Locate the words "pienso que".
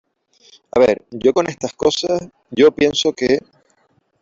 2.71-3.37